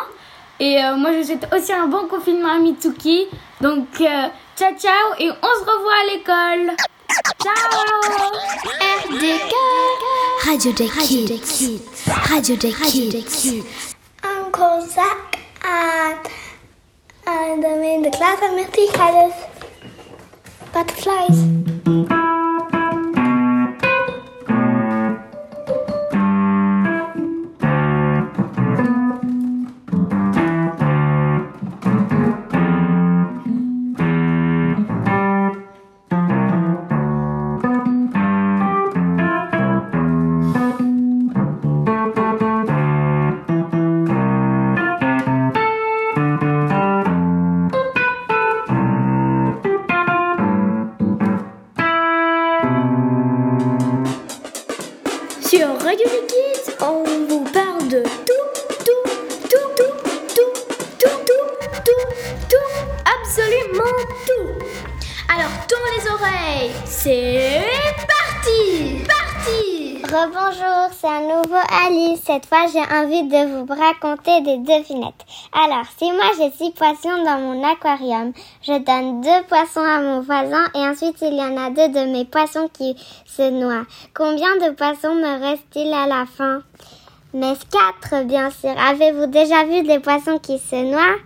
Et 0.59 0.83
euh, 0.83 0.95
moi, 0.95 1.11
je 1.13 1.23
souhaite 1.23 1.47
aussi 1.55 1.73
un 1.73 1.87
bon 1.87 2.07
confinement 2.07 2.53
à 2.53 2.59
Mitsuki. 2.59 3.27
Donc, 3.61 3.87
euh, 4.01 4.27
ciao, 4.55 4.73
ciao, 4.77 5.13
et 5.19 5.29
on 5.29 5.59
se 5.59 5.65
revoit 5.65 5.93
à 6.01 6.05
l'école. 6.13 6.75
Ciao 7.41 7.53
RDK 9.13 9.53
Radio 10.45 10.71
des 10.71 11.39
Kids. 11.39 11.81
Radio 12.29 12.55
des 12.55 12.71
Kids. 12.71 13.63
Uncle 14.23 14.87
Zach 14.87 15.39
and, 15.63 16.27
and 17.27 17.63
I'm 17.63 17.83
in 17.83 18.01
the 18.01 18.11
class 18.11 18.39
of. 18.41 19.33
Butterflies. 20.73 22.12
Des 55.95 56.05
Kids, 56.05 56.73
on 56.81 57.03
vous 57.27 57.43
parle 57.53 57.87
de 57.87 58.01
tout, 58.01 58.49
tout, 58.83 59.05
tout, 59.47 59.61
tout, 59.77 59.93
tout, 60.27 60.53
tout, 60.97 61.15
tout, 61.27 61.49
tout, 61.85 62.05
tout, 62.49 62.71
absolument 63.05 63.95
tout. 64.25 64.65
Alors 65.29 65.51
tourne 65.67 65.91
les 65.95 66.09
oreilles, 66.09 66.71
c'est 66.85 67.61
parti, 68.07 69.03
parti. 69.07 70.01
Rebonjour, 70.03 70.89
c'est 70.99 71.07
à 71.07 71.21
nouveau 71.21 71.61
Alice. 71.85 72.21
Cette 72.25 72.45
fois, 72.45 72.65
j'ai 72.71 72.79
envie 72.79 73.23
de 73.23 73.57
vous 73.57 73.65
raconter 73.67 74.41
des 74.41 74.57
devinettes. 74.57 75.25
Alors, 75.53 75.85
si 75.97 76.11
moi 76.11 76.25
j'ai 76.37 76.51
six 76.51 76.71
poissons 76.71 77.23
dans 77.23 77.39
mon 77.39 77.63
aquarium, 77.63 78.31
je 78.61 78.73
donne 78.73 79.21
deux 79.21 79.43
poissons 79.47 79.81
à 79.83 79.99
mon 80.01 80.21
voisin 80.21 80.65
et 80.75 80.79
ensuite 80.79 81.17
il 81.21 81.35
y 81.35 81.41
en 81.41 81.57
a 81.57 81.69
deux 81.71 81.89
de 81.89 82.11
mes 82.11 82.25
poissons 82.25 82.69
qui 82.71 82.95
se 83.35 83.49
noient. 83.49 83.85
Combien 84.13 84.55
de 84.57 84.73
poissons 84.73 85.15
me 85.15 85.39
reste-t-il 85.39 85.93
à 85.93 86.07
la 86.07 86.25
fin? 86.25 86.61
Mais 87.33 87.53
quatre, 87.71 88.25
bien 88.25 88.49
sûr. 88.51 88.73
Avez-vous 88.77 89.27
déjà 89.27 89.63
vu 89.65 89.83
des 89.83 89.99
poissons 89.99 90.37
qui 90.37 90.59
se 90.59 90.83
noient? 90.83 91.17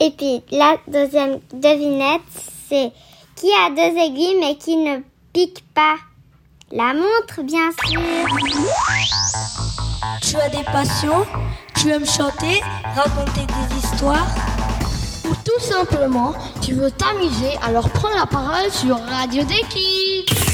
Et 0.00 0.10
puis, 0.10 0.42
la 0.50 0.76
deuxième 0.88 1.40
devinette, 1.52 2.20
c'est 2.68 2.92
qui 3.36 3.48
a 3.64 3.70
deux 3.70 3.98
aiguilles 3.98 4.36
mais 4.40 4.56
qui 4.56 4.76
ne 4.76 4.98
pique 5.32 5.64
pas? 5.74 5.96
La 6.70 6.92
montre, 6.92 7.42
bien 7.42 7.70
sûr. 7.86 8.00
Tu 10.22 10.36
as 10.36 10.48
des 10.48 10.64
passions, 10.64 11.24
tu 11.80 11.90
aimes 11.90 12.06
chanter, 12.06 12.60
raconter 12.94 13.46
des 13.46 13.76
histoires? 13.76 14.26
Ou 15.24 15.34
tout 15.44 15.60
simplement, 15.60 16.34
tu 16.60 16.74
veux 16.74 16.90
t'amuser, 16.90 17.56
alors 17.66 17.88
prends 17.90 18.14
la 18.14 18.26
parole 18.26 18.70
sur 18.70 18.98
Radio 18.98 19.44
des 19.44 19.62
Kids. 19.70 20.53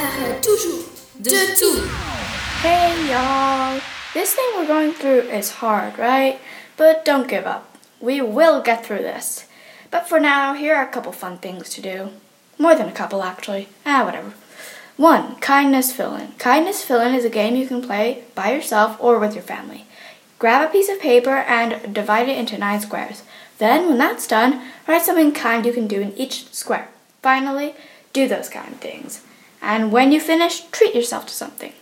parle 0.00 0.40
toujours 0.40 0.84
De, 1.18 1.54
tout. 1.58 1.84
Hey 2.62 3.10
y'all! 3.10 3.80
This 4.14 4.34
thing 4.34 4.46
we're 4.56 4.66
going 4.66 4.92
through 4.92 5.28
is 5.28 5.50
hard, 5.60 5.98
right? 5.98 6.40
But 6.78 7.04
don't 7.04 7.28
give 7.28 7.46
up. 7.46 7.76
We 8.00 8.22
will 8.22 8.62
get 8.62 8.84
through 8.84 9.02
this. 9.02 9.44
But 9.90 10.08
for 10.08 10.18
now, 10.18 10.54
here 10.54 10.74
are 10.74 10.88
a 10.88 10.90
couple 10.90 11.12
fun 11.12 11.36
things 11.36 11.68
to 11.70 11.82
do. 11.82 12.08
More 12.58 12.74
than 12.74 12.88
a 12.88 12.92
couple, 12.92 13.22
actually. 13.22 13.68
Ah, 13.84 14.04
whatever. 14.06 14.32
One, 14.96 15.36
kindness 15.36 15.92
fill 15.92 16.14
in. 16.16 16.32
Kindness 16.38 16.82
fill 16.82 17.02
in 17.02 17.14
is 17.14 17.26
a 17.26 17.30
game 17.30 17.54
you 17.54 17.66
can 17.66 17.82
play 17.82 18.24
by 18.34 18.54
yourself 18.54 18.96
or 18.98 19.18
with 19.18 19.34
your 19.34 19.44
family. 19.44 19.84
Grab 20.38 20.66
a 20.66 20.72
piece 20.72 20.88
of 20.88 21.00
paper 21.00 21.44
and 21.46 21.92
divide 21.94 22.28
it 22.30 22.38
into 22.38 22.56
nine 22.56 22.80
squares. 22.80 23.22
Then, 23.58 23.88
when 23.88 23.98
that's 23.98 24.26
done, 24.26 24.62
write 24.88 25.02
something 25.02 25.32
kind 25.32 25.66
you 25.66 25.74
can 25.74 25.86
do 25.86 26.00
in 26.00 26.16
each 26.16 26.50
square. 26.54 26.88
Finally, 27.20 27.74
do 28.14 28.26
those 28.26 28.48
kind 28.48 28.80
things. 28.80 29.20
And 29.62 29.92
when 29.92 30.12
you 30.12 30.20
finish, 30.20 30.62
treat 30.70 30.94
yourself 30.94 31.26
to 31.26 31.34
something. 31.34 31.72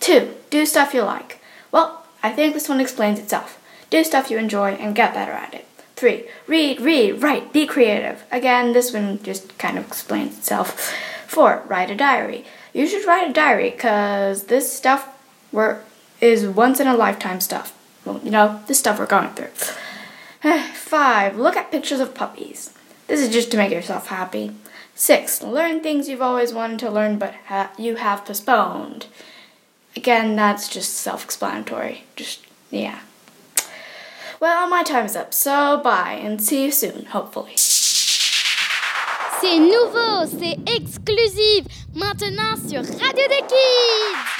Two, 0.00 0.34
do 0.50 0.66
stuff 0.66 0.94
you 0.94 1.02
like. 1.02 1.40
Well, 1.70 2.04
I 2.22 2.30
think 2.30 2.54
this 2.54 2.68
one 2.68 2.80
explains 2.80 3.18
itself. 3.18 3.60
Do 3.90 4.04
stuff 4.04 4.30
you 4.30 4.38
enjoy 4.38 4.72
and 4.72 4.94
get 4.94 5.14
better 5.14 5.32
at 5.32 5.54
it. 5.54 5.66
Three, 5.96 6.24
read, 6.46 6.80
read, 6.80 7.22
write, 7.22 7.52
be 7.52 7.66
creative. 7.66 8.24
Again, 8.30 8.72
this 8.72 8.92
one 8.92 9.22
just 9.22 9.56
kind 9.58 9.78
of 9.78 9.86
explains 9.86 10.38
itself. 10.38 10.92
Four, 11.26 11.62
write 11.66 11.90
a 11.90 11.94
diary. 11.94 12.44
You 12.72 12.86
should 12.86 13.06
write 13.06 13.30
a 13.30 13.32
diary 13.32 13.70
because 13.70 14.44
this 14.44 14.72
stuff 14.72 15.08
we're, 15.52 15.80
is 16.20 16.46
once 16.46 16.80
in 16.80 16.86
a 16.86 16.96
lifetime 16.96 17.40
stuff. 17.40 17.76
Well, 18.04 18.20
you 18.22 18.30
know, 18.30 18.60
the 18.66 18.74
stuff 18.74 18.98
we're 18.98 19.06
going 19.06 19.30
through. 19.30 19.48
Five, 20.74 21.38
look 21.38 21.56
at 21.56 21.70
pictures 21.70 22.00
of 22.00 22.14
puppies. 22.14 22.70
This 23.06 23.20
is 23.20 23.28
just 23.32 23.50
to 23.50 23.56
make 23.56 23.70
yourself 23.72 24.06
happy. 24.08 24.52
Six, 24.94 25.42
learn 25.42 25.80
things 25.82 26.08
you've 26.08 26.22
always 26.22 26.52
wanted 26.54 26.78
to 26.80 26.90
learn 26.90 27.18
but 27.18 27.34
ha- 27.46 27.72
you 27.76 27.96
have 27.96 28.24
postponed. 28.24 29.06
Again, 29.96 30.36
that's 30.36 30.68
just 30.68 30.94
self 30.94 31.24
explanatory. 31.24 32.04
Just, 32.16 32.40
yeah. 32.70 33.00
Well, 34.40 34.68
my 34.68 34.82
time's 34.82 35.16
up, 35.16 35.32
so 35.34 35.80
bye 35.82 36.18
and 36.22 36.42
see 36.42 36.64
you 36.64 36.70
soon, 36.72 37.06
hopefully. 37.06 37.54
C'est 39.40 39.58
nouveau, 39.58 40.26
c'est 40.26 40.56
exclusif, 40.66 41.64
maintenant 41.94 42.56
sur 42.56 42.80
Radio 42.82 43.28
des 43.28 43.42
Kids. 43.46 44.33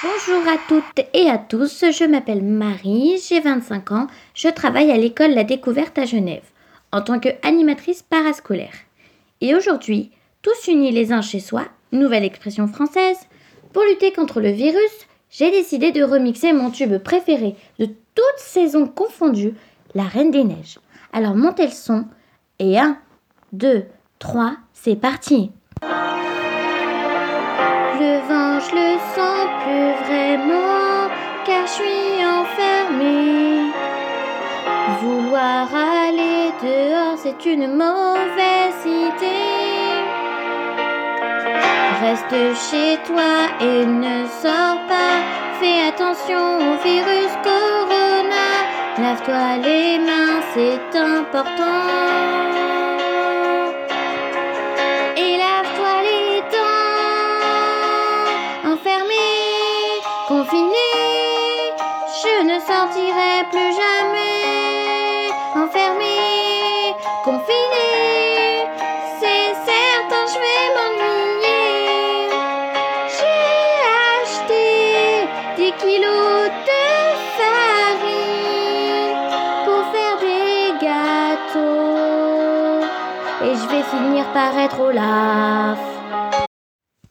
Bonjour 0.00 0.46
à 0.46 0.58
toutes 0.68 1.04
et 1.12 1.28
à 1.28 1.38
tous, 1.38 1.84
je 1.90 2.04
m'appelle 2.04 2.44
Marie, 2.44 3.16
j'ai 3.28 3.40
25 3.40 3.90
ans, 3.90 4.06
je 4.32 4.46
travaille 4.48 4.92
à 4.92 4.96
l'école 4.96 5.32
La 5.32 5.42
Découverte 5.42 5.98
à 5.98 6.04
Genève 6.04 6.44
en 6.92 7.02
tant 7.02 7.18
qu'animatrice 7.18 8.02
parascolaire. 8.02 8.74
Et 9.40 9.56
aujourd'hui, 9.56 10.12
tous 10.40 10.68
unis 10.68 10.92
les 10.92 11.12
uns 11.12 11.20
chez 11.20 11.40
soi, 11.40 11.64
nouvelle 11.90 12.22
expression 12.22 12.68
française, 12.68 13.18
pour 13.72 13.82
lutter 13.82 14.12
contre 14.12 14.40
le 14.40 14.50
virus, 14.50 15.08
j'ai 15.30 15.50
décidé 15.50 15.90
de 15.90 16.04
remixer 16.04 16.52
mon 16.52 16.70
tube 16.70 16.98
préféré 16.98 17.56
de 17.80 17.86
toutes 17.86 18.38
saisons 18.38 18.86
confondues, 18.86 19.54
La 19.96 20.04
Reine 20.04 20.30
des 20.30 20.44
Neiges. 20.44 20.78
Alors 21.12 21.34
montez 21.34 21.66
le 21.66 21.72
son 21.72 22.04
et 22.60 22.78
1, 22.78 22.96
2, 23.52 23.84
3, 24.20 24.58
c'est 24.74 24.94
parti 24.94 25.50
vraiment, 30.04 31.08
car 31.46 31.66
je 31.66 31.72
suis 31.72 32.24
enfermée. 32.24 33.72
Vouloir 35.00 35.68
aller 35.74 36.52
dehors, 36.62 37.16
c'est 37.16 37.44
une 37.46 37.68
mauvaise 37.76 38.82
idée. 38.84 39.88
Reste 42.02 42.70
chez 42.70 42.98
toi 43.06 43.32
et 43.60 43.84
ne 43.84 44.26
sors 44.42 44.78
pas. 44.92 45.16
Fais 45.60 45.88
attention 45.88 46.58
au 46.58 46.76
virus 46.82 47.32
corona. 47.42 48.48
Lave-toi 48.98 49.56
les 49.62 49.98
mains, 49.98 50.40
c'est 50.54 50.98
important. 50.98 52.08
Sortirai 62.68 63.48
plus 63.50 63.72
jamais. 63.82 65.32
Enfermé, 65.54 66.92
confiné, 67.24 67.90
c'est 69.18 69.54
certain, 69.70 70.24
je 70.32 70.38
vais 70.44 70.64
m'ennuyer. 70.76 72.28
J'ai 73.16 73.44
acheté 74.20 74.64
10 75.56 75.72
kilos 75.82 76.42
de 76.68 76.84
farine 77.38 79.24
pour 79.64 79.82
faire 79.94 80.16
des 80.20 80.60
gâteaux. 80.86 82.84
Et 83.46 83.54
je 83.60 83.66
vais 83.72 83.84
finir 83.84 84.24
par 84.34 84.52
être 84.58 84.78
Olaf. 84.78 85.78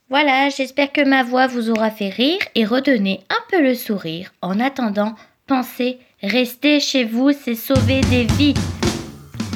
Voilà, 0.09 0.49
j'espère 0.49 0.91
que 0.93 1.01
ma 1.03 1.23
voix 1.23 1.47
vous 1.47 1.71
aura 1.71 1.89
fait 1.89 2.09
rire 2.09 2.41
et 2.53 2.63
redonner 2.63 3.21
un 3.31 3.43
peu 3.49 3.61
le 3.61 3.73
sourire. 3.73 4.31
En 4.41 4.59
attendant, 4.59 5.15
pensez, 5.47 5.99
restez 6.21 6.79
chez 6.79 7.05
vous, 7.05 7.31
c'est 7.31 7.55
sauver 7.55 8.01
des 8.01 8.25
vies. 8.37 8.53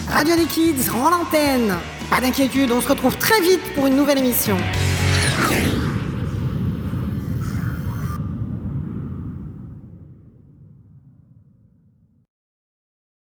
Radio 0.10 0.36
des 0.36 0.46
Kids 0.46 0.90
rend 0.90 1.10
l'antenne. 1.10 1.76
Pas 2.10 2.22
d'inquiétude, 2.22 2.72
on 2.72 2.82
se 2.82 2.88
retrouve 2.88 3.18
très 3.18 3.40
vite 3.42 3.62
pour 3.76 3.88
une 3.88 3.96
nouvelle 3.96 4.18
émission. 4.18 4.58